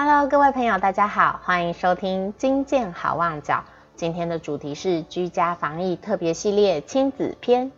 [0.00, 3.64] Hello，各位朋友，大家好，欢迎收听金健好旺角。
[3.96, 7.72] 今天的主题是居家防疫特别系列亲子篇。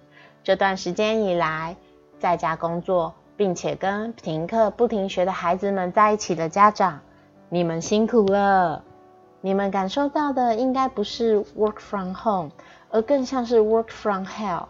[0.44, 1.74] 这段时间以来，
[2.18, 7.00] 在家工作并且跟停课不停学的孩子们在一起的家长，
[7.48, 8.84] 你们辛苦了。
[9.40, 12.50] 你们感受到的应该不是 work from home，
[12.90, 14.66] 而更像是 work from hell。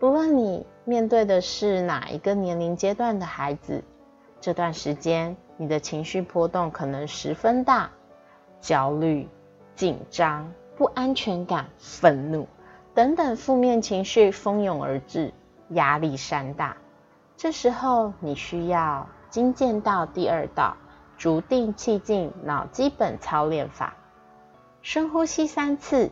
[0.00, 3.84] 不论你面对的是哪一个年龄阶段的孩子，
[4.40, 7.90] 这段时间你的情绪波动可能十分大，
[8.62, 9.28] 焦虑、
[9.76, 12.48] 紧张、不安全感、愤怒
[12.94, 15.34] 等等负面情绪蜂拥而至，
[15.68, 16.78] 压力山大。
[17.36, 20.74] 这时候你需要精剑道第二道。
[21.18, 23.94] 逐定气静脑基本操练法，
[24.80, 26.10] 深呼吸三次，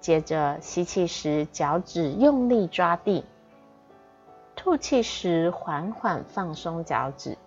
[0.00, 3.24] 接着吸气时脚趾用力抓地，
[4.56, 7.38] 吐气时缓缓放松脚趾，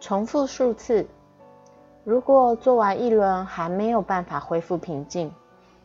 [0.00, 1.06] 重复数次。
[2.02, 5.30] 如果做完一轮还没有办法恢复平静，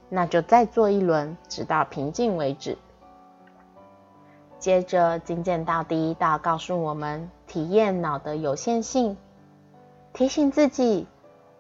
[0.08, 2.78] 那就再做一轮，直到平静为止。
[4.58, 9.18] 接着，精简到第一道，告诉我们体验脑的有限性。
[10.14, 11.06] 提醒自己，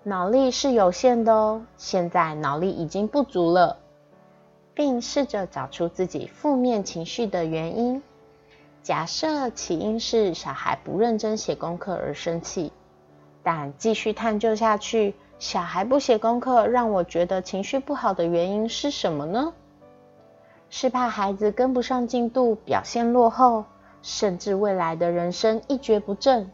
[0.03, 1.61] 脑力是有限的哦。
[1.75, 3.77] 现在脑力已经不足了，
[4.73, 8.01] 并试着找出自己负面情绪的原因。
[8.85, 12.71] 假设起因是小孩不认真写功课而生气，
[13.41, 19.53] 但继续探究下去，小孩不写功课让我觉得情绪不好的原因是什么呢？
[20.69, 23.65] 是怕孩子跟不上进度，表现落后，
[24.03, 26.51] 甚至未来的人生一蹶不振。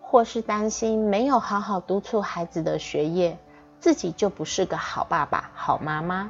[0.00, 3.38] 或是担心没有好好督促孩子的学业，
[3.78, 6.28] 自己就不是个好爸爸、好妈妈；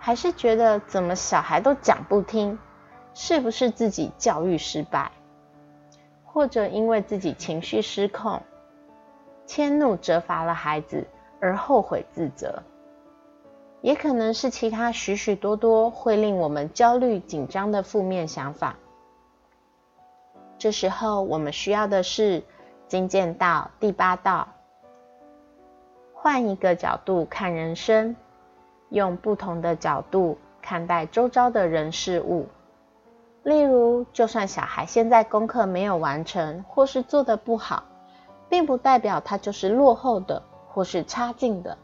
[0.00, 2.58] 还是觉得怎么小孩都讲不听，
[3.14, 5.10] 是不是自己教育失败？
[6.24, 8.42] 或者因为自己情绪失控，
[9.46, 11.06] 迁怒责罚了孩子
[11.40, 12.62] 而后悔自责，
[13.80, 18.76] 也可能是其他许许多多会令我们焦虑紧张的负面想法。
[20.58, 22.42] 这时候我们需要的是。
[22.88, 24.46] 金剑道第八道，
[26.12, 28.14] 换一个角度看人生，
[28.90, 32.46] 用不同的角度看待周遭的人事物。
[33.44, 37.82] 例如，就算小孩现在功课没有完成，或是做的不好，
[38.48, 41.76] 并不代表他就是落后的，或是差劲的。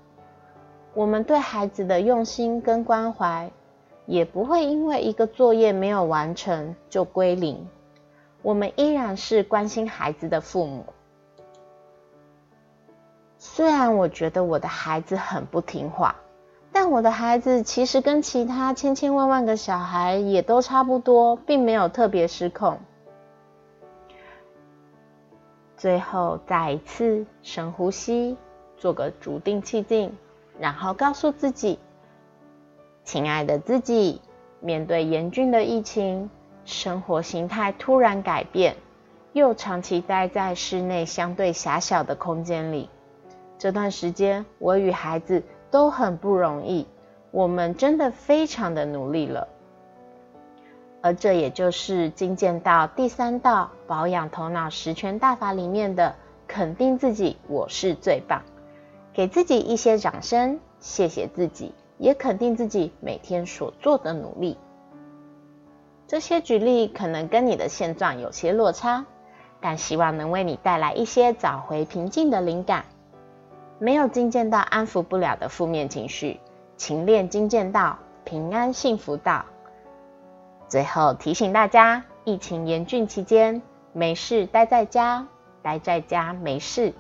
[0.95, 3.51] 我们对孩子的用心跟关怀，
[4.07, 7.69] 也不会因为一个作业没有完成就归零。
[8.41, 10.87] 我们依然是关心孩子的父母。
[13.37, 16.15] 虽然我觉得我的孩子很不听话，
[16.81, 22.79] 但我的孩子其实跟其他千千万万个小孩也都差不多，并没有特别失控。
[25.77, 28.37] 最后再一次深呼吸，
[28.77, 30.17] 做个逐定气静，
[30.61, 31.81] 然后告诉自己
[33.03, 34.23] ：“亲爱的自己，
[34.61, 36.31] 面对严峻的疫情，
[36.65, 38.77] 生活形态突然改变，
[39.33, 42.89] 又长期待在室内相对狭小的空间里。”
[43.59, 46.87] 这段时间，我与孩子都很不容易，
[47.31, 49.49] 我们真的非常的努力了。
[51.01, 56.15] 而这也就是精进到第三道保养头脑十全大法里面的
[56.47, 58.43] 肯定自己，我是最棒，
[59.13, 64.57] 给自己一些掌声，谢谢自己，也肯定自己每天所做的努力。
[66.09, 69.05] 这些举例可能跟你的现状有些落差，
[69.61, 72.87] 但希望能为你带来一些找回平静的灵感。
[73.79, 76.41] 没有精见到安抚不了的负面情绪，
[76.77, 79.45] 勤练精见道，平安幸福道。
[80.69, 83.63] 最后提醒大家，疫情严峻期间，
[83.93, 85.27] 没事待在家，
[85.63, 86.93] 待在家没事，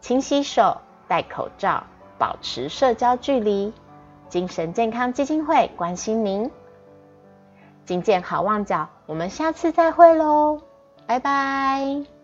[0.00, 0.78] 勤洗手，
[1.08, 1.82] 戴口罩，
[2.18, 3.72] 保持社交距离。
[4.28, 6.50] 精神健康基金会关心您，
[7.84, 10.58] 金见好望角，我们下次再会喽，
[11.06, 12.21] 拜拜。